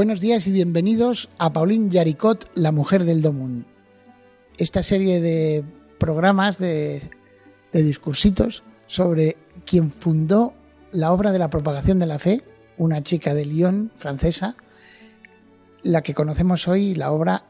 [0.00, 3.66] Buenos días y bienvenidos a Pauline Yaricot, la mujer del Domun.
[4.56, 5.62] Esta serie de
[5.98, 7.02] programas, de,
[7.70, 9.36] de discursitos sobre
[9.66, 10.54] quien fundó
[10.90, 12.42] la obra de la propagación de la fe,
[12.78, 14.56] una chica de Lyon, francesa,
[15.82, 17.44] la que conocemos hoy, la obra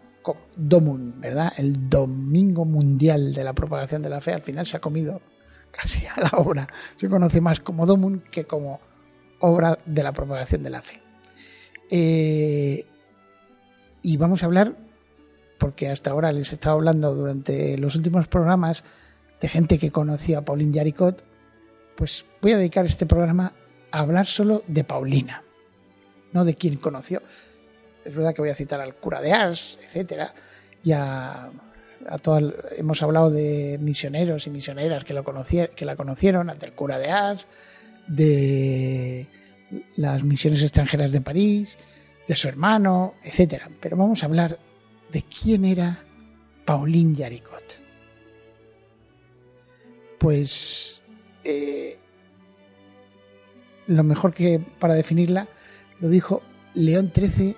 [0.57, 1.53] Domun, ¿verdad?
[1.57, 4.33] El Domingo Mundial de la Propagación de la Fe.
[4.33, 5.23] Al final se ha comido
[5.71, 6.67] casi a la obra.
[6.97, 8.81] Se conoce más como Domun que como
[9.39, 11.10] obra de la propagación de la fe.
[11.91, 12.87] Eh,
[14.03, 14.77] y vamos a hablar,
[15.59, 18.85] porque hasta ahora les he estado hablando durante los últimos programas
[19.41, 21.25] de gente que conocía a Pauline Yaricot,
[21.97, 23.53] pues voy a dedicar este programa
[23.91, 25.43] a hablar solo de Paulina,
[26.33, 27.23] no de quien conoció.
[28.05, 30.35] Es verdad que voy a citar al cura de Ars, etcétera,
[30.83, 31.51] y a,
[32.77, 37.47] hemos hablado de misioneros y misioneras que, lo que la conocieron, del cura de Ars,
[38.07, 39.29] de
[39.97, 41.79] las misiones extranjeras de París,
[42.27, 43.65] de su hermano, etc.
[43.81, 44.59] Pero vamos a hablar
[45.11, 46.05] de quién era
[46.65, 47.81] Pauline Yaricot.
[50.19, 51.03] Pues
[51.45, 51.99] eh,
[53.87, 55.49] lo mejor que para definirla
[56.01, 56.43] lo dijo
[56.75, 57.57] León XIII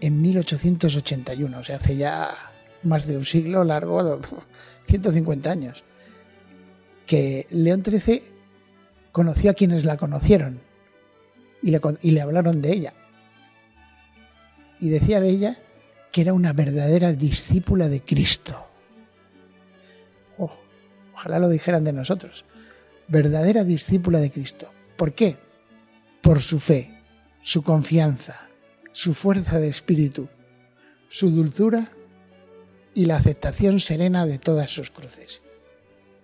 [0.00, 2.30] en 1881, o sea, hace ya
[2.82, 4.20] más de un siglo largo,
[4.86, 5.84] 150 años,
[7.06, 8.22] que León XIII
[9.12, 10.60] conoció a quienes la conocieron
[11.64, 12.92] y le, hablaron de ella.
[14.80, 15.58] Y decía de ella
[16.12, 18.66] que era una verdadera discípula de Cristo.
[20.36, 20.52] Oh,
[21.14, 22.44] ojalá lo dijeran de nosotros.
[23.08, 24.70] Verdadera discípula de Cristo.
[24.96, 25.38] ¿Por qué?
[26.20, 27.00] Por su fe,
[27.42, 28.48] su confianza,
[28.92, 30.28] su fuerza de espíritu,
[31.08, 31.88] su dulzura
[32.92, 35.40] y la aceptación serena de todas sus cruces.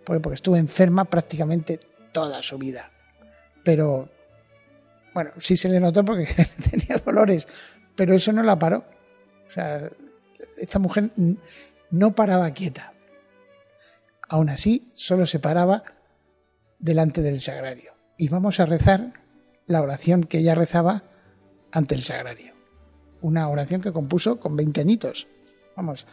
[0.05, 1.81] Porque estuvo enferma prácticamente
[2.13, 2.93] toda su vida.
[3.65, 4.11] Pero
[5.15, 6.27] bueno, sí se le notó porque
[6.71, 7.47] tenía dolores,
[7.97, 8.85] pero eso no la paró.
[9.49, 9.91] O sea,
[10.59, 11.11] esta mujer
[11.91, 12.93] no paraba quieta.
[14.29, 15.83] Aún así, solo se paraba
[16.79, 17.93] delante del sagrario.
[18.17, 19.13] Y vamos a rezar
[19.67, 21.05] la oración que ella rezaba
[21.73, 22.55] ante el sagrario.
[23.23, 25.27] Una oración que compuso con 20 añitos.
[25.77, 26.07] Vamos,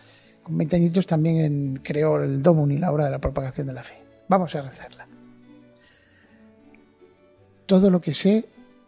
[0.43, 3.83] con 20 añitos también creó el Domun y la obra de la propagación de la
[3.83, 3.95] fe.
[4.27, 5.07] Vamos a rezarla.
[7.65, 8.45] Todo lo que sé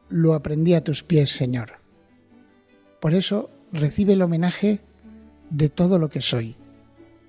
[0.09, 1.73] lo aprendí a tus pies, Señor.
[2.99, 4.81] Por eso recibe el homenaje
[5.49, 6.55] de todo lo que soy,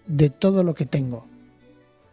[0.06, 1.26] de todo lo que tengo,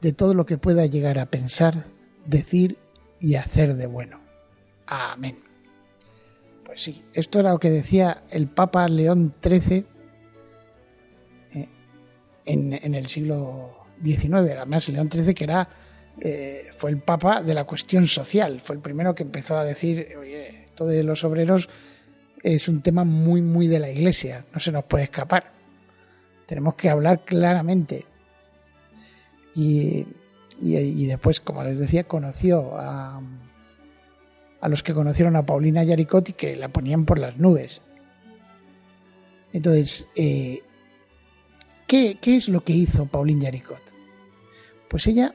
[0.01, 1.85] de todo lo que pueda llegar a pensar,
[2.25, 2.77] decir
[3.19, 4.22] y hacer de bueno.
[4.85, 5.38] Amén.
[6.66, 9.85] Pues sí, esto era lo que decía el Papa León XIII
[11.53, 11.69] eh,
[12.45, 14.33] en, el siglo XIX.
[14.33, 15.67] Además, León XIII que era
[16.19, 20.16] eh, fue el papa de la cuestión social, fue el primero que empezó a decir,
[20.19, 20.46] oye,
[20.85, 21.69] de los obreros
[22.43, 25.51] es un tema muy, muy de la iglesia, no se nos puede escapar.
[26.45, 28.05] Tenemos que hablar claramente.
[29.53, 30.05] Y,
[30.59, 33.21] después, como les decía, conoció a,
[34.61, 37.81] a los que conocieron a Paulina Yaricot y que la ponían por las nubes.
[39.53, 40.61] Entonces, eh,
[41.88, 43.81] ¿qué, ¿qué, es lo que hizo Paulina Yaricot?
[44.88, 45.33] Pues ella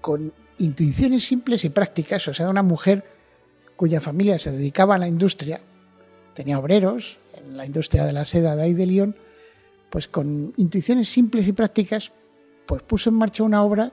[0.00, 3.17] con intuiciones simples y prácticas, o sea, una mujer
[3.78, 5.60] cuya familia se dedicaba a la industria,
[6.34, 9.16] tenía obreros en la industria de la seda de ahí de Lyon,
[9.88, 12.10] pues con intuiciones simples y prácticas,
[12.66, 13.92] pues puso en marcha una obra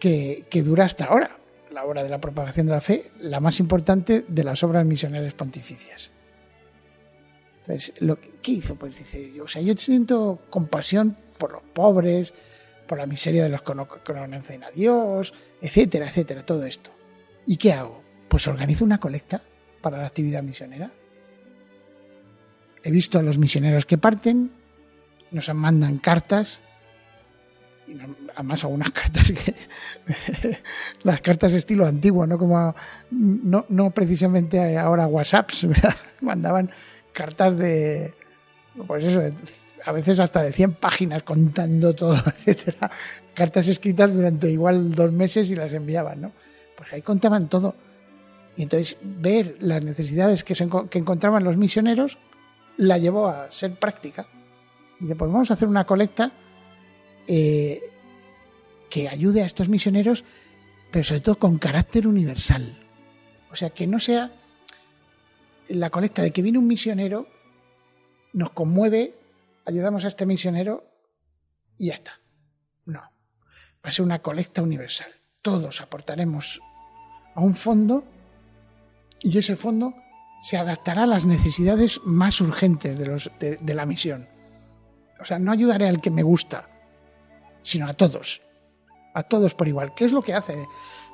[0.00, 1.38] que, dura hasta ahora,
[1.70, 5.32] la obra de la propagación de la fe, la más importante de las obras misionales
[5.32, 6.10] pontificias.
[7.58, 12.34] Entonces, lo que hizo, pues dice, o sea, yo siento compasión por los pobres,
[12.88, 16.90] por la miseria de los que no conocen a Dios, etcétera, etcétera, todo esto.
[17.46, 18.07] ¿Y qué hago?
[18.28, 19.42] Pues organizo una colecta
[19.80, 20.90] para la actividad misionera.
[22.82, 24.52] He visto a los misioneros que parten,
[25.30, 26.60] nos mandan cartas,
[27.86, 27.98] y
[28.34, 29.54] además algunas cartas que
[31.02, 32.74] las cartas estilo antiguo, no como
[33.10, 35.66] no, no precisamente ahora WhatsApps,
[36.20, 36.70] mandaban
[37.12, 38.14] cartas de
[38.86, 39.22] pues eso,
[39.84, 42.14] a veces hasta de 100 páginas contando todo,
[42.46, 42.90] etcétera.
[43.34, 46.32] Cartas escritas durante igual dos meses y las enviaban, ¿no?
[46.76, 47.74] Pues ahí contaban todo.
[48.58, 50.54] Y entonces ver las necesidades que,
[50.90, 52.18] que encontraban los misioneros
[52.76, 54.26] la llevó a ser práctica.
[54.98, 56.32] Y dice, pues vamos a hacer una colecta
[57.28, 57.80] eh,
[58.90, 60.24] que ayude a estos misioneros,
[60.90, 62.84] pero sobre todo con carácter universal.
[63.52, 64.32] O sea, que no sea
[65.68, 67.28] la colecta de que viene un misionero,
[68.32, 69.14] nos conmueve,
[69.66, 70.84] ayudamos a este misionero
[71.76, 72.18] y ya está.
[72.86, 73.10] No, va
[73.84, 75.12] a ser una colecta universal.
[75.42, 76.60] Todos aportaremos
[77.36, 78.17] a un fondo
[79.20, 79.94] y ese fondo
[80.40, 84.28] se adaptará a las necesidades más urgentes de, los, de, la misión.
[85.20, 86.68] O sea, no ayudaré al que me gusta,
[87.62, 88.40] sino a todos,
[89.14, 89.94] a todos por igual.
[89.94, 90.66] ¿Qué es lo que hace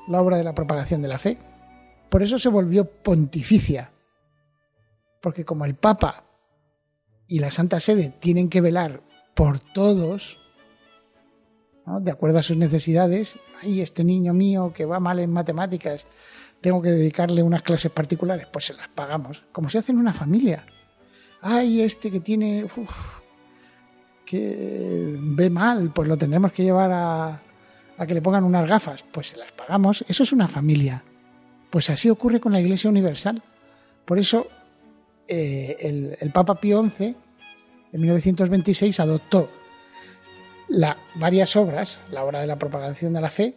[0.07, 1.39] la obra de la propagación de la fe?
[2.09, 3.91] Por eso se volvió pontificia,
[5.21, 6.23] porque como el Papa
[7.27, 9.01] y la Santa Sede tienen que velar
[9.33, 10.37] por todos,
[11.85, 16.05] de acuerdo a sus necesidades, ay, este niño mío que va mal en matemáticas,
[16.65, 20.13] tengo que dedicarle unas clases particulares, pues se las pagamos, como se hace en una
[20.13, 20.65] familia.
[21.39, 22.65] Ay, este que tiene,
[24.25, 27.39] que ve mal, pues lo tendremos que llevar a,
[27.99, 30.03] a que le pongan unas gafas, pues se las pagamos.
[30.07, 31.03] Eso es una familia.
[31.69, 33.43] Pues así ocurre con la Iglesia Universal.
[34.03, 34.47] Por eso
[35.27, 37.15] eh, el, Papa Pío XI,
[37.91, 39.51] en 1926, adoptó
[41.13, 43.55] varias obras, la obra de la propagación de la fe,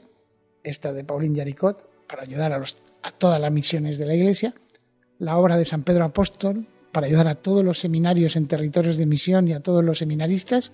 [0.63, 4.55] esta de Pauline Jaricot, para ayudar a, los, a todas las misiones de la Iglesia,
[5.19, 9.07] la obra de San Pedro Apóstol, para ayudar a todos los seminarios en territorios de
[9.07, 10.73] misión y a todos los seminaristas,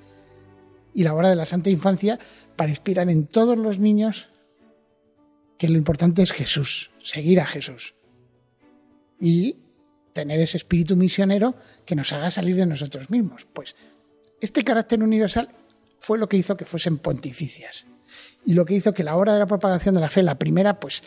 [0.92, 2.18] y la obra de la Santa Infancia,
[2.56, 4.28] para inspirar en todos los niños
[5.58, 7.94] que lo importante es Jesús, seguir a Jesús.
[9.18, 9.58] Y
[10.12, 13.46] tener ese espíritu misionero que nos haga salir de nosotros mismos.
[13.52, 13.76] Pues
[14.40, 15.50] este carácter universal
[15.98, 17.86] fue lo que hizo que fuesen pontificias
[18.46, 20.80] y lo que hizo que la obra de la propagación de la fe, la primera,
[20.80, 21.02] pues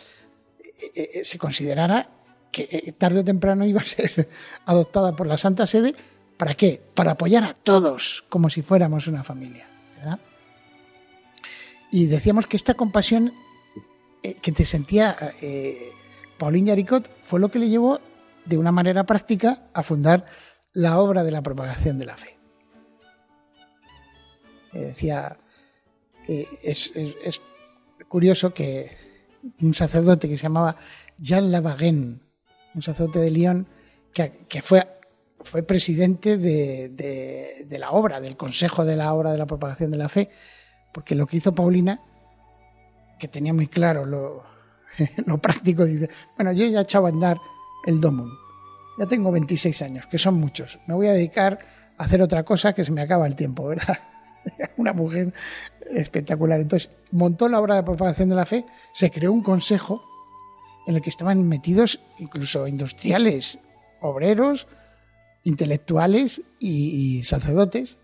[0.80, 2.10] eh, eh, eh, se considerara
[2.52, 4.30] que tarde o temprano iba a ser
[4.66, 5.96] adoptada por la Santa Sede.
[6.38, 6.82] ¿Para qué?
[6.94, 9.68] Para apoyar a todos como si fuéramos una familia.
[11.92, 13.34] Y decíamos que esta compasión
[14.22, 15.92] que te sentía eh,
[16.38, 16.86] Pauline
[17.22, 18.00] fue lo que le llevó
[18.46, 20.26] de una manera práctica a fundar
[20.74, 22.38] la obra de la propagación de la fe.
[24.74, 25.38] Eh, decía,
[26.28, 26.92] eh, es,
[28.08, 28.96] curioso que
[29.62, 30.76] un sacerdote que se llamaba
[31.18, 32.22] Jean Lavaguen,
[32.74, 33.68] un sacerdote de Lyon,
[34.14, 34.88] que, fue,
[35.42, 36.90] fue presidente de,
[37.68, 40.30] de, la obra, del consejo de la obra de la propagación de la fe,
[40.92, 42.02] porque lo que hizo Paulina,
[43.20, 44.44] que tenía muy claro lo,
[45.26, 47.38] lo práctico, dice, bueno, yo ya he echado a andar
[47.86, 48.32] el Domum.
[48.98, 50.80] Ya tengo 26 años, que son muchos.
[50.88, 51.60] Me voy a dedicar
[51.98, 53.98] a hacer otra cosa que se me acaba el tiempo, ¿verdad?
[54.78, 55.34] Una mujer
[55.92, 56.60] espectacular.
[56.62, 60.04] Entonces, montó la obra de propagación de la fe, se creó un consejo
[60.88, 63.60] en el que estaban metidos incluso industriales,
[64.02, 64.68] obreros,
[65.44, 67.98] intelectuales y, sacerdotes.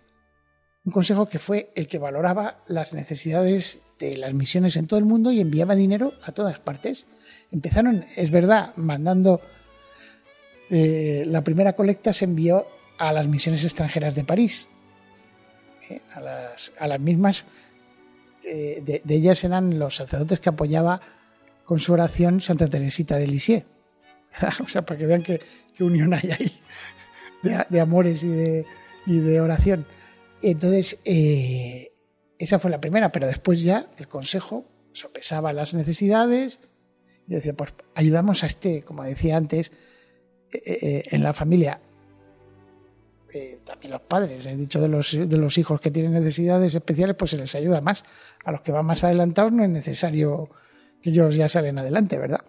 [0.84, 5.06] Un consejo que fue el que valoraba las necesidades de las misiones en todo el
[5.06, 7.06] mundo y enviaba dinero a todas partes.
[7.50, 9.40] Empezaron, es verdad, mandando
[10.68, 12.66] eh, la primera colecta se envió
[12.98, 14.68] a las misiones extranjeras de París.
[15.90, 16.20] Eh, a,
[16.86, 17.44] las, mismas,
[18.42, 21.00] eh, de, ellas eran los sacerdotes que apoyaba
[21.64, 23.64] con su oración Santa Teresita de Lisieux.
[24.64, 25.40] o sea, para que vean qué,
[25.80, 26.52] unión hay ahí
[27.68, 28.66] de, amores y de,
[29.06, 29.86] y de, oración.
[30.42, 30.98] Entonces,
[32.38, 36.60] esa fue la primera, pero después ya el Consejo sopesaba las necesidades
[37.26, 39.72] y decía, pues ayudamos a este, como decía antes,
[40.52, 41.80] eh, eh, en la familia,
[43.34, 47.16] eh, también los padres, he dicho de los, de los hijos que tienen necesidades especiales,
[47.16, 48.04] pues se les ayuda más.
[48.44, 50.50] A los que van más adelantados no es necesario
[51.02, 52.42] que ellos ya salen adelante, ¿verdad?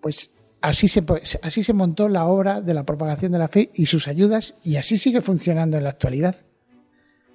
[0.00, 0.30] Pues
[0.62, 1.04] así se,
[1.42, 4.76] así se montó la obra de la propagación de la fe y sus ayudas y
[4.76, 6.34] así sigue funcionando en la actualidad.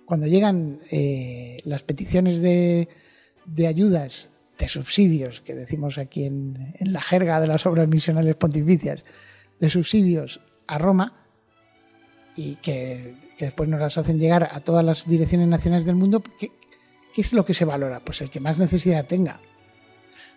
[0.05, 0.82] Cuando llegan
[1.63, 2.89] las peticiones de,
[3.46, 4.27] de, ayudas,
[4.60, 9.05] de subsidios, que decimos aquí en, en la jerga de las obras misionales pontificias,
[9.62, 11.25] de subsidios a Roma
[12.36, 16.51] y que, después nos las hacen llegar a todas las direcciones nacionales del mundo, ¿qué,
[17.13, 18.00] ¿qué es lo que se valora?
[18.00, 19.39] Pues el que más necesidad tenga,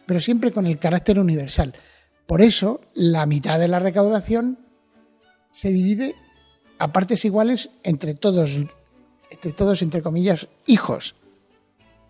[0.06, 1.74] pero siempre con el carácter universal.
[2.26, 4.58] Por eso, la mitad de la recaudación
[5.52, 6.14] se divide
[6.78, 8.56] a partes iguales entre todos,
[9.30, 11.16] entre todos, entre comillas, hijos.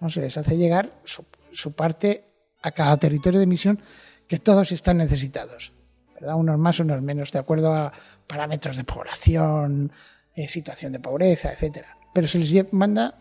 [0.00, 2.24] No se les hace llegar su, su parte
[2.62, 3.80] a cada territorio de misión
[4.26, 5.72] que todos están necesitados.
[6.20, 7.92] Unos más, unos menos, de acuerdo a
[8.26, 9.92] parámetros de población,
[10.34, 11.96] eh, situación de pobreza, etcétera.
[12.14, 13.14] Pero se les manda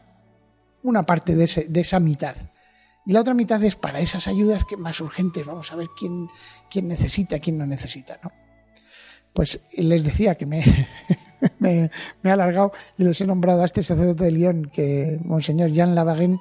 [0.83, 1.45] una parte de,
[1.81, 2.35] esa mitad.
[3.05, 6.27] Y la otra mitad es para esas ayudas que más urgentes, vamos a ver quién,
[6.69, 8.31] quién necesita, quién no necesita, ¿no?
[9.33, 10.63] Pues les decía que me,
[11.59, 11.91] me,
[12.23, 16.39] he alargado y les he nombrado a este sacerdote de Lyon, que Monseñor Jean Lavaguen,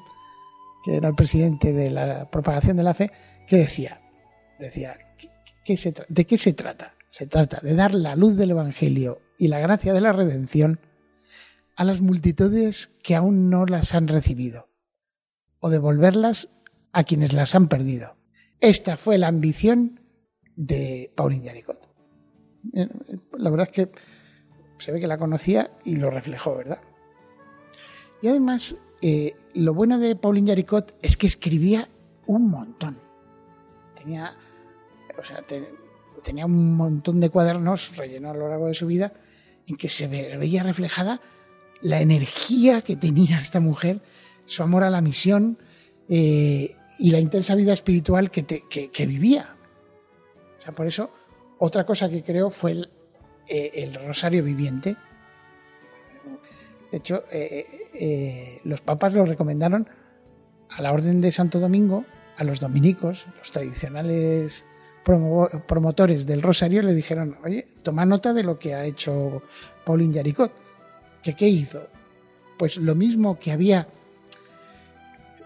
[0.84, 3.12] que era el presidente de la propagación de la fe,
[3.46, 4.00] que decía,
[4.58, 4.96] decía,
[5.66, 6.94] ¿de qué se trata?
[7.10, 10.80] Se trata de dar la luz del Evangelio y la gracia de la redención
[11.76, 14.68] a las multitudes que aún no las han recibido,
[15.60, 16.48] o devolverlas
[16.92, 18.16] a quienes las han perdido.
[18.60, 20.00] Esta fue la ambición
[20.56, 21.88] de Pauline Yaricot.
[22.72, 22.88] Eh,
[23.36, 23.90] la verdad es que
[24.78, 26.80] se ve que la conocía y lo reflejó, ¿verdad?
[28.22, 31.88] Y además, eh, lo bueno de Pauline Yaricot es que escribía
[32.26, 32.98] un montón.
[33.94, 34.36] Tenía,
[35.18, 35.44] o sea,
[36.22, 39.12] tenía un montón de cuadernos rellenados a lo largo de su vida
[39.66, 41.20] en que se veía reflejada
[41.80, 44.00] la energía que tenía esta mujer,
[44.44, 45.58] su amor a la misión
[46.08, 49.56] eh, y la intensa vida espiritual que, vivía.
[50.58, 51.10] O sea, por eso,
[51.58, 52.90] otra cosa que creo fue el,
[53.48, 54.96] eh, rosario viviente.
[56.90, 59.88] De hecho, eh, los papas lo recomendaron
[60.70, 62.04] a la Orden de Santo Domingo,
[62.36, 64.64] a los dominicos, los tradicionales
[65.06, 69.42] promotores del rosario, le dijeron, oye, toma nota de lo que ha hecho
[69.84, 70.66] Pauline Yaricot
[71.34, 71.88] qué hizo?
[72.58, 73.88] Pues lo mismo que había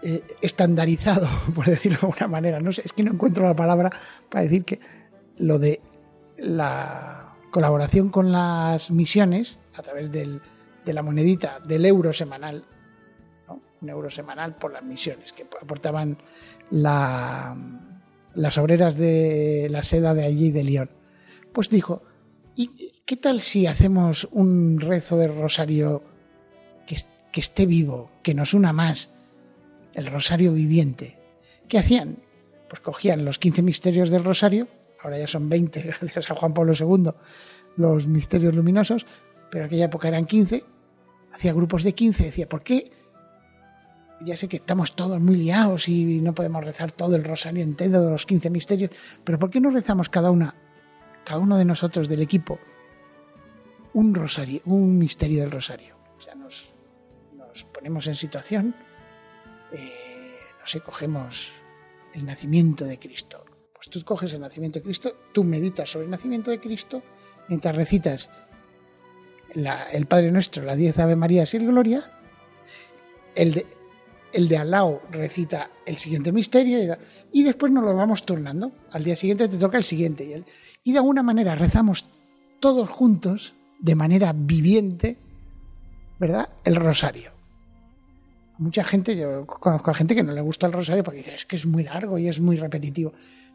[0.01, 3.91] eh, estandarizado, por decirlo de alguna manera, no sé, es que no encuentro la palabra
[4.29, 4.79] para decir que
[5.37, 5.81] lo de
[6.37, 10.39] la colaboración con las misiones a través de
[10.85, 12.65] la monedita del euro semanal,
[13.81, 16.17] un euro semanal por las misiones que aportaban
[18.33, 20.89] las obreras de la seda de allí de León.
[21.53, 22.03] Pues dijo,
[22.55, 26.03] ¿y qué tal si hacemos un rezo de rosario
[26.85, 26.95] que,
[27.39, 29.09] esté vivo, que nos una más?
[29.93, 31.19] El rosario viviente.
[31.67, 32.17] ¿Qué hacían?
[32.69, 34.67] Pues cogían los 15 misterios del rosario,
[35.03, 37.11] ahora ya son 20 gracias a Juan Pablo II,
[37.77, 39.05] los misterios luminosos,
[39.49, 40.63] pero en aquella época eran 15,
[41.33, 42.91] hacía grupos de 15, decía, ¿por qué?
[44.23, 48.01] Ya sé que estamos todos muy liados y no podemos rezar todo el rosario entero
[48.01, 48.91] de los 15 misterios,
[49.23, 50.55] pero ¿por qué no rezamos cada una
[51.23, 52.59] cada uno de nosotros del equipo
[53.93, 55.97] un rosario, un misterio del rosario.
[56.17, 56.73] O sea, nos,
[57.73, 58.75] ponemos en situación,
[59.71, 61.51] eh, no sé, cogemos
[62.13, 63.43] el nacimiento de Cristo.
[63.73, 67.03] Pues tú coges el nacimiento de Cristo, tú meditas sobre el nacimiento de Cristo,
[67.49, 68.29] mientras recitas
[69.53, 72.09] el Padre Nuestro, la diez Ave María y el Gloria,
[73.35, 73.65] el de,
[74.33, 76.97] el de al lado recita el siguiente misterio
[77.31, 78.71] y, después nos lo vamos turnando.
[78.91, 80.43] Al día siguiente te toca el siguiente.
[80.83, 82.09] Y, de alguna manera rezamos
[82.59, 85.17] todos juntos, de manera viviente,
[86.19, 86.49] ¿verdad?
[86.63, 87.31] El rosario.
[88.57, 91.45] Mucha gente, yo conozco a gente que no le gusta el rosario porque dice, es
[91.45, 93.11] que es muy largo y es muy repetitivo.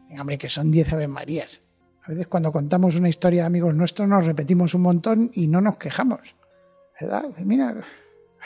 [0.09, 1.61] Venga, hombre, que son 10 Ave Marías.
[2.03, 5.61] A veces cuando contamos una historia de amigos nuestros nos repetimos un montón y no
[5.61, 6.35] nos quejamos.
[6.99, 7.25] ¿Verdad?
[7.43, 7.75] Mira,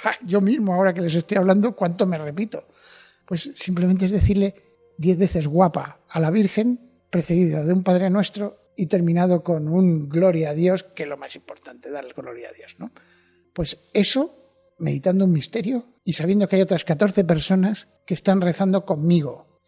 [0.25, 2.67] yo mismo, ahora que les estoy hablando, ¿cuánto me repito?
[3.25, 4.55] Pues simplemente es decirle
[4.97, 6.79] diez veces guapa a la Virgen,
[7.09, 11.17] precedida de un Padre Nuestro y terminado con un Gloria a Dios, que es lo
[11.17, 12.91] más importante, darle gloria a Dios, ¿no?
[13.53, 18.85] Pues eso, meditando un misterio y sabiendo que hay otras 14 personas que están rezando
[18.85, 19.59] conmigo.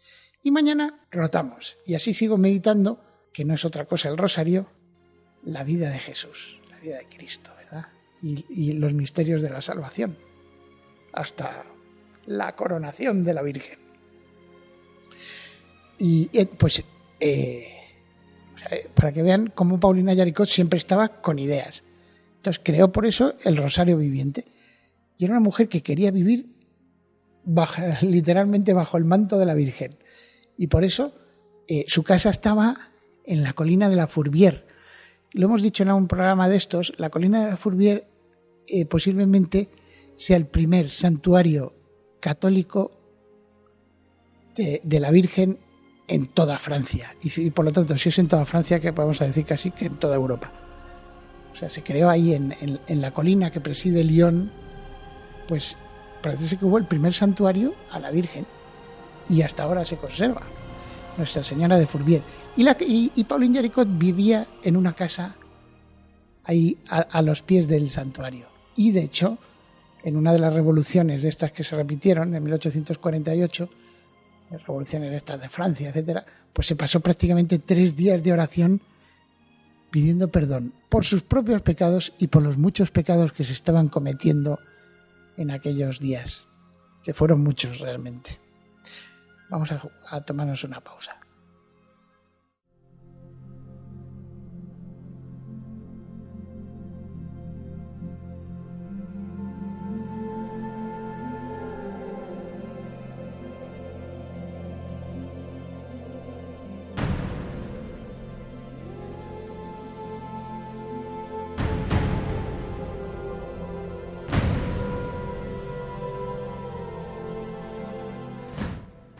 [0.42, 1.76] Y mañana rotamos.
[1.86, 3.00] Y así sigo meditando,
[3.32, 4.68] que no es otra cosa el rosario,
[5.42, 7.86] la vida de Jesús, la vida de Cristo, ¿verdad?
[8.24, 10.16] Y, los misterios de la salvación,
[11.12, 11.64] hasta
[12.26, 13.78] la coronación de la Virgen.
[15.98, 16.82] Y eh, pues,
[17.20, 17.66] eh,
[18.70, 21.82] eh, para que vean cómo Paulina Yaricot siempre estaba con ideas.
[22.36, 24.46] Entonces creó por eso el Rosario Viviente.
[25.18, 26.48] Y era una mujer que quería vivir
[28.02, 29.98] literalmente bajo el manto de la Virgen.
[30.56, 31.14] Y por eso
[31.86, 32.90] su casa estaba
[33.24, 34.64] en la colina de la Fourbière.
[35.32, 38.04] Lo hemos dicho en un programa de estos, la colina de la Fourbière
[38.68, 39.68] eh, posiblemente
[40.16, 41.74] sea el primer santuario
[42.20, 42.92] católico
[44.56, 45.58] de, la Virgen
[46.08, 47.14] en toda Francia.
[47.22, 49.96] Y, por lo tanto, si es en toda Francia, que podemos decir casi que en
[49.96, 50.52] toda Europa.
[51.52, 54.50] O sea, se creó ahí en, la colina que preside Lyon,
[55.48, 55.76] pues
[56.22, 58.46] parece que hubo el primer santuario a la Virgen.
[59.28, 60.42] Y hasta ahora se conserva.
[61.16, 62.22] Nuestra Señora de Fourbier.
[62.56, 65.36] Y, la, y, Pauline Jaricot vivía en una casa
[66.44, 68.53] ahí a los pies del santuario.
[68.76, 69.38] Y de hecho,
[70.02, 73.68] en una de las revoluciones de estas que se repitieron en 1848,
[74.50, 78.80] revoluciones de estas de Francia, etcétera, pues se pasó prácticamente tres días de oración
[79.90, 84.58] pidiendo perdón por sus propios pecados y por los muchos pecados que se estaban cometiendo
[85.36, 86.46] en aquellos días,
[87.02, 88.38] que fueron muchos realmente.
[89.50, 91.23] Vamos a tomarnos una pausa.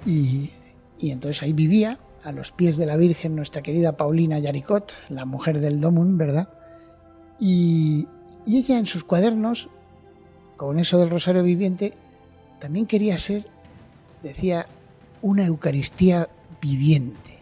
[0.07, 0.51] Y,
[1.01, 5.61] entonces ahí vivía, a los pies de la Virgen, nuestra querida Paulina Yaricot, la mujer
[5.61, 6.49] del Domun, ¿verdad?
[7.39, 8.09] Y,
[8.47, 9.69] ella en sus cuadernos,
[10.57, 11.95] con eso del Rosario Viviente,
[12.59, 13.47] también quería ser,
[14.23, 14.67] decía,
[15.23, 16.29] una Eucaristía
[16.61, 17.39] viviente.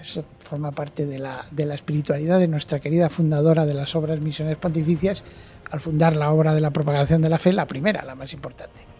[0.00, 4.20] Eso forma parte de la, de la espiritualidad de nuestra querida fundadora de las obras
[4.20, 5.24] misiones pontificias
[5.70, 8.93] al fundar la obra de la propagación de la fe, la primera, la más importante.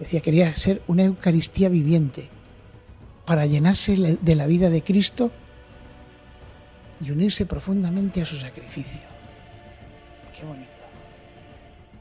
[0.00, 2.30] Decía, quería ser una Eucaristía viviente
[3.26, 5.30] para llenarse de la vida de Cristo
[7.00, 9.02] y unirse profundamente a su sacrificio.
[10.34, 10.70] Qué bonito.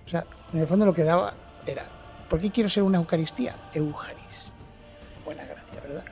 [0.05, 1.35] O sea, en el fondo lo que daba
[1.67, 1.89] era,
[2.29, 3.57] ¿por qué quiero ser una Eucaristía?
[3.73, 4.53] Eucharis.
[5.25, 6.05] Buena gracia, ¿verdad?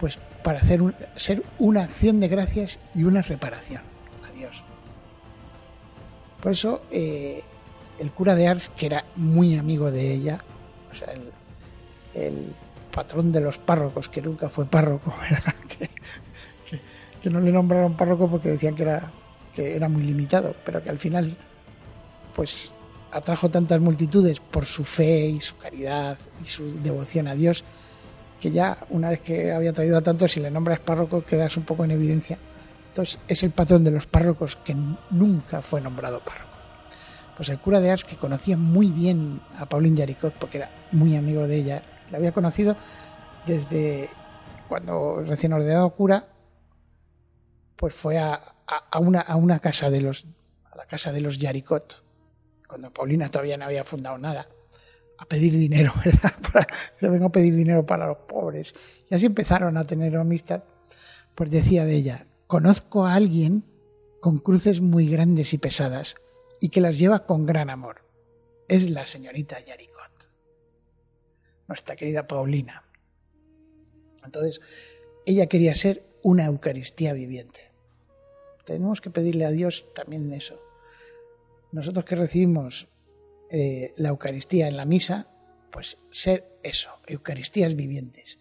[0.00, 0.80] Pues para hacer
[1.14, 3.82] ser una acción de gracias y una reparación
[4.26, 4.64] a Dios.
[6.42, 7.42] Por eso eh,
[7.98, 10.42] el cura de Ars, que era muy amigo de ella,
[10.94, 11.12] o sea,
[12.14, 12.54] el,
[12.92, 15.12] patrón de los párrocos, que nunca fue párroco,
[17.20, 19.10] Que, no le nombraron párroco porque decían que era,
[19.56, 21.34] que era muy limitado, pero que al final,
[22.36, 22.74] pues
[23.10, 27.64] atrajo tantas multitudes por su fe y su caridad y su devoción a Dios,
[28.40, 31.64] que ya una vez que había traído a tantos, si le nombras párroco, quedas un
[31.64, 32.38] poco en evidencia.
[32.88, 34.76] Entonces es el patrón de los párrocos que
[35.10, 36.53] nunca fue nombrado párroco
[37.36, 41.16] pues el cura de Ars, que conocía muy bien a Pauline Yaricot, porque era muy
[41.16, 42.76] amigo de ella, la había conocido
[43.46, 44.08] desde
[44.68, 46.28] cuando recién ordenado cura,
[47.76, 48.40] pues fue a,
[48.98, 50.26] una, a una casa de los,
[50.70, 52.02] a la casa de los Yaricot,
[52.68, 54.48] cuando Paulina todavía no había fundado nada,
[55.18, 56.32] a pedir dinero, ¿verdad?
[56.52, 56.66] Para,
[57.12, 58.74] vengo a pedir dinero para los pobres.
[59.08, 60.64] Y así empezaron a tener amistad.
[61.34, 63.64] Pues decía de ella, conozco a alguien
[64.20, 66.16] con cruces muy grandes y pesadas,
[66.60, 68.04] y que las lleva con gran amor.
[68.68, 70.32] Es la señorita Yaricot,
[71.68, 72.84] nuestra querida Paulina.
[74.24, 74.60] Entonces,
[75.26, 77.72] ella quería ser una Eucaristía viviente.
[78.64, 80.58] Tenemos que pedirle a Dios también eso.
[81.72, 82.88] Nosotros que recibimos
[83.50, 85.28] eh, la Eucaristía en la misa,
[85.70, 88.38] pues ser eso, Eucaristías vivientes.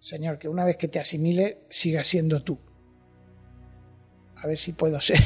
[0.00, 2.58] Señor, que una vez que te asimile, siga siendo tú
[4.44, 5.18] a ver si puedo ser,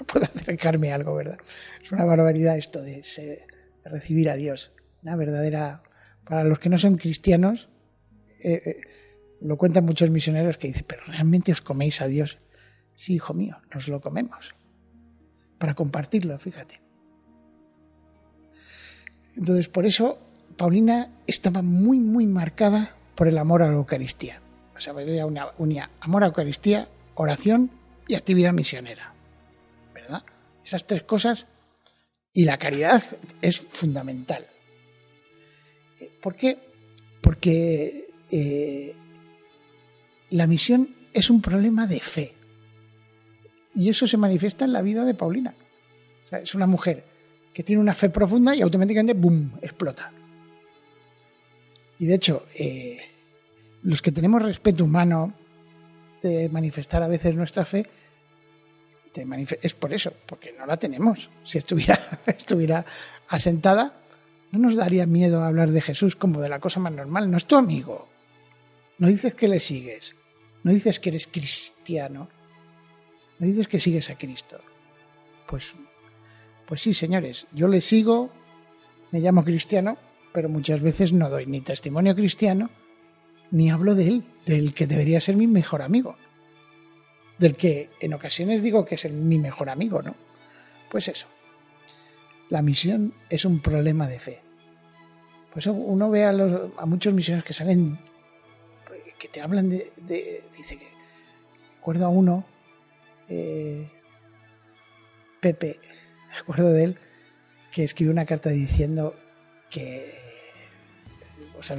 [0.06, 1.38] puedo acercarme a algo, ¿verdad?
[1.82, 3.02] Es una barbaridad esto de,
[3.84, 4.72] recibir a Dios.
[5.02, 5.82] Una verdadera.
[6.24, 7.68] Para los que no son cristianos,
[8.44, 8.76] eh, eh,
[9.40, 12.38] lo cuentan muchos misioneros que dicen, pero realmente os coméis a Dios.
[12.94, 14.54] Sí, hijo mío, nos lo comemos.
[15.58, 16.80] Para compartirlo, fíjate.
[19.36, 20.18] Entonces, por eso,
[20.56, 24.40] Paulina estaba muy, muy marcada por el amor a la Eucaristía.
[24.76, 24.94] O sea,
[25.58, 27.70] unía amor a la Eucaristía, oración
[28.06, 29.14] y actividad misionera.
[30.64, 31.46] Esas tres cosas
[32.32, 33.02] y la caridad
[33.40, 34.46] es fundamental.
[36.22, 36.58] ¿Por qué?
[37.20, 38.94] Porque eh,
[40.30, 42.34] la misión es un problema de fe.
[43.74, 45.54] Y eso se manifiesta en la vida de Paulina.
[46.30, 47.04] es una mujer
[47.52, 50.12] que tiene una fe profunda y automáticamente, ¡boom!, explota.
[51.98, 52.98] Y de hecho, eh,
[53.82, 55.34] los que tenemos respeto humano,
[56.22, 57.86] de manifestar a veces nuestra fe
[59.14, 61.30] es por eso, porque no la tenemos.
[61.44, 62.84] Si estuviera, estuviera
[63.28, 64.00] asentada,
[64.52, 67.30] no nos daría miedo hablar de Jesús como de la cosa más normal.
[67.30, 68.08] No es tu amigo.
[68.98, 70.14] No dices que le sigues.
[70.62, 72.28] No dices que eres cristiano.
[73.38, 74.60] No dices que sigues a Cristo.
[75.46, 75.74] Pues,
[76.66, 78.30] pues sí, señores, yo le sigo,
[79.10, 79.98] me llamo cristiano,
[80.32, 82.70] pero muchas veces no doy ni testimonio cristiano,
[83.50, 86.16] ni hablo de él, del que debería ser mi mejor amigo,
[87.40, 90.14] del que en ocasiones digo que es mi mejor amigo, ¿no?
[90.90, 91.26] Pues eso.
[92.50, 94.42] La misión es un problema de fe.
[95.50, 97.98] Pues uno ve a, los, a muchos misioneros que salen,
[99.18, 99.90] que te hablan de,
[100.54, 100.88] dice que,
[101.76, 102.44] recuerdo a uno,
[103.28, 103.88] eh,
[105.40, 105.80] Pepe,
[106.38, 106.98] recuerdo de él,
[107.72, 109.16] que escribió una carta diciendo
[109.70, 110.12] que,
[111.58, 111.74] o sea,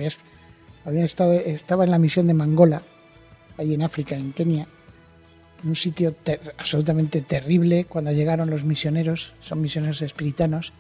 [0.86, 2.82] habían estado, estaba en la misión de Mangola,
[3.58, 4.81] ahí en África, en Kenia, en
[5.64, 6.16] un sitio
[6.58, 10.74] absolutamente terrible cuando llegaron los misioneros, son misioneros espiritanos,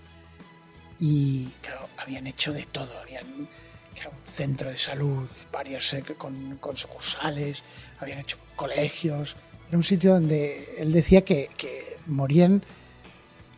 [0.99, 3.47] y claro, habían hecho de todo, habían
[3.95, 7.63] era un centro de salud, varios eh, con, con, sucursales,
[7.99, 9.35] habían hecho colegios.
[9.67, 12.63] Era un sitio donde él decía que, que morían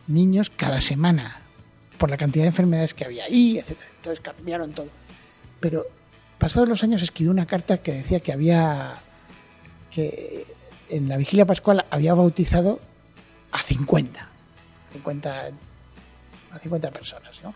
[0.06, 1.40] niños cada semana
[1.98, 3.78] por la cantidad de enfermedades que había ahí, etc.
[3.96, 4.88] Entonces cambiaron todo.
[5.60, 5.86] Pero
[6.38, 8.96] pasados los años escribió una carta que decía que había
[9.90, 10.46] que
[10.90, 12.80] en la vigilia pascual había bautizado
[13.52, 14.28] a 50,
[14.92, 15.50] 50
[16.52, 17.54] a 50 personas, ¿no?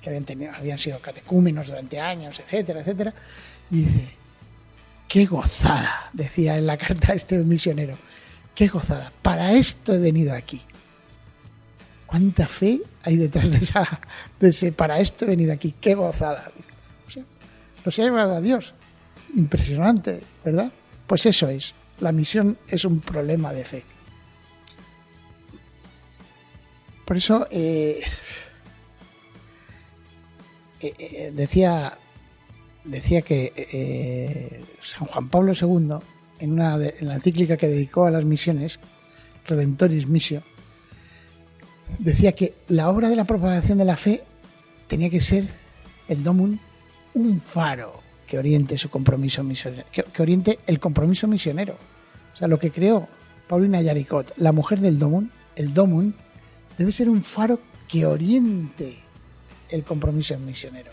[0.00, 3.14] Que habían tenido, habían sido catecúmenos durante años, etcétera, etcétera.
[3.70, 4.08] Y dice,
[5.08, 7.96] qué gozada, decía en la carta este misionero,
[8.54, 10.62] qué gozada, para esto he venido aquí.
[12.06, 14.00] ¿Cuánta fe hay detrás de, esa,
[14.38, 15.74] de ese para esto he venido aquí?
[15.80, 16.50] ¡Qué gozada!
[17.06, 17.24] O sea,
[17.90, 18.74] se ha llevado a Dios.
[19.34, 20.70] Impresionante, ¿verdad?
[21.06, 21.74] Pues eso es.
[22.02, 23.84] La misión es un problema de fe.
[27.04, 28.02] Por eso eh,
[30.80, 31.96] eh, eh, decía,
[32.82, 35.98] decía que San Juan Pablo II,
[36.40, 38.80] en, una en la encíclica que dedicó a las misiones,
[39.46, 40.42] Redentoris Missio,
[42.00, 44.24] decía que la obra de la propagación de la fe
[44.88, 45.46] tenía que ser
[46.08, 46.58] el domum
[47.14, 51.76] un faro que oriente su compromiso misionero, que, oriente el compromiso misionero.
[52.42, 53.06] Sea, lo que creó
[53.46, 56.12] Paulina Yaricot, la mujer del domum, el domum
[56.76, 58.98] debe ser un faro que oriente
[59.68, 60.90] el compromiso misionero.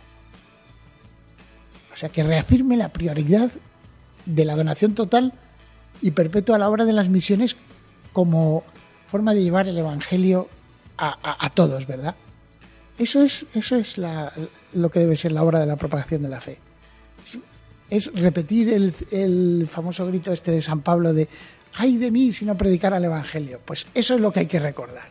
[1.92, 3.50] O sea, que reafirme la prioridad
[4.28, 5.34] de la donación total
[6.04, 7.56] y perpetua a la obra de las misiones
[8.14, 8.64] como
[9.08, 10.48] forma de llevar el Evangelio
[11.00, 12.14] a, todos, ¿verdad?
[13.00, 16.42] Eso es, eso es lo que debe ser la obra de la propagación de la
[16.42, 16.60] fe.
[17.90, 18.70] Es, repetir
[19.12, 21.28] el, famoso grito este de San Pablo de
[21.74, 23.60] ay de mí si no predicara el Evangelio.
[23.66, 25.08] Pues eso es lo que hay que recordar.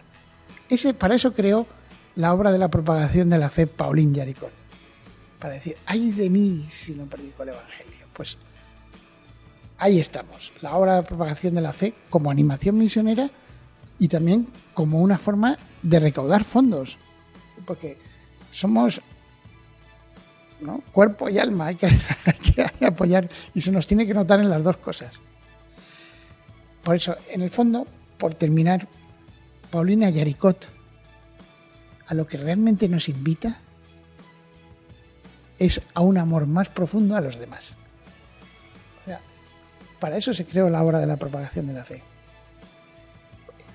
[0.68, 1.66] Ese, para eso creó
[2.16, 4.52] la obra de la propagación de la fe Paulín Yaricot.
[5.38, 8.06] Para decir, ay de mí si no predico el Evangelio.
[8.12, 8.38] Pues
[9.78, 10.52] ahí estamos.
[10.60, 13.30] La obra de propagación de la fe como animación misionera
[13.98, 16.96] y también como una forma de recaudar fondos.
[17.66, 17.98] Porque
[18.52, 19.00] somos
[20.92, 24.76] cuerpo y alma, hay que, apoyar y se nos tiene que notar en las dos
[24.78, 25.20] cosas.
[26.82, 27.86] Por eso, en el fondo,
[28.18, 28.88] por terminar,
[29.70, 30.70] Paulina Yaricot
[32.06, 33.60] a lo que realmente nos invita
[35.58, 37.74] es a un amor más profundo a los demás.
[40.00, 42.02] para eso se creó la obra de la propagación de la fe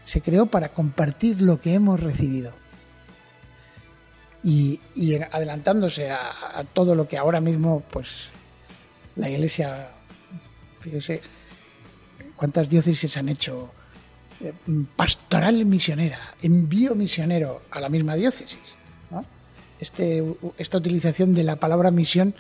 [0.05, 2.53] se creó para compartir lo que hemos recibido.
[4.43, 4.79] Y,
[5.31, 8.29] adelantándose a, todo lo que ahora mismo, pues,
[9.15, 9.89] la iglesia,
[10.81, 11.21] fíjese,
[12.35, 13.71] cuántas diócesis han hecho
[14.41, 14.51] eh,
[14.95, 18.75] pastoral misionera, envío misionero a la misma diócesis.
[19.79, 20.23] Este,
[20.57, 22.33] esta utilización de la palabra misión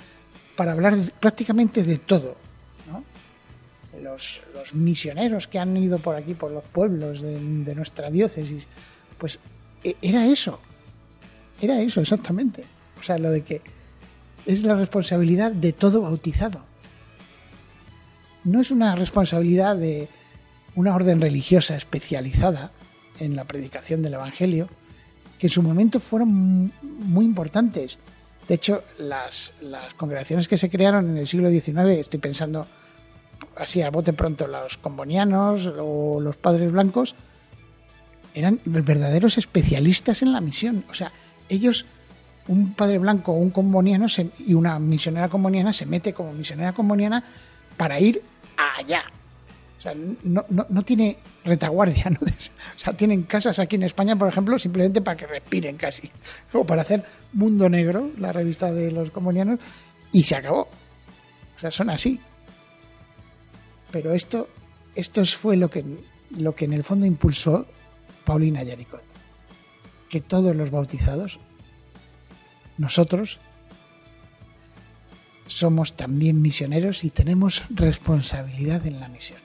[0.55, 2.37] para hablar prácticamente de todo,
[4.01, 4.41] los,
[4.73, 8.67] misioneros que han ido por aquí, por los pueblos de, nuestra diócesis,
[9.17, 9.39] pues
[9.83, 10.59] e, era eso,
[11.65, 12.63] era eso exactamente.
[12.99, 13.61] O sea, lo de que
[14.45, 16.61] es la responsabilidad de todo bautizado.
[18.43, 20.09] No es una responsabilidad de
[20.75, 22.71] una orden religiosa especializada
[23.19, 24.67] en la predicación del Evangelio,
[25.39, 27.99] que en su momento fueron muy importantes.
[28.47, 32.67] De hecho, las, las congregaciones que se crearon en el siglo XIX, estoy pensando
[33.55, 37.15] así a bote pronto, los combonianos o los padres blancos,
[38.33, 40.83] eran verdaderos especialistas en la misión.
[40.89, 41.11] O sea,
[41.49, 41.85] ellos,
[42.47, 44.07] un padre blanco o un comboniano
[44.39, 47.23] y una misionera comboniana se mete como misionera comboniana
[47.77, 48.21] para ir
[48.77, 49.03] allá.
[49.77, 52.19] O sea, no, no, tiene retaguardia, ¿no?
[52.21, 56.09] O sea, tienen casas aquí en España, por ejemplo, simplemente para que respiren casi.
[56.53, 57.03] O para hacer
[57.33, 59.59] Mundo Negro, la revista de los combonianos,
[60.11, 60.69] y se acabó.
[61.57, 62.19] O sea, son así.
[63.91, 64.47] Pero esto,
[64.95, 65.83] esto fue lo que,
[66.37, 67.67] lo que en el fondo impulsó
[68.23, 69.03] Paulina Yaricot.
[70.13, 71.39] Que todos los bautizados,
[72.77, 73.39] nosotros,
[75.47, 79.39] somos también misioneros y tenemos responsabilidad en la misión.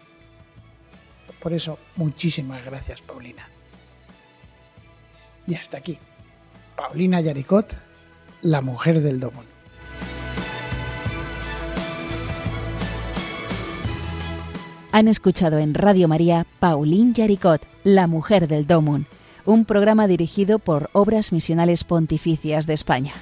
[1.41, 3.49] Por eso, muchísimas gracias, Paulina.
[5.47, 5.97] Y hasta aquí.
[6.77, 7.75] Paulina Yaricot,
[8.43, 9.47] la mujer del Domón.
[14.93, 19.07] Han escuchado en Radio María Pauline Yaricot, La Mujer del Domun,
[19.49, 23.15] un programa dirigido por Obras Misionales Pontificias de España.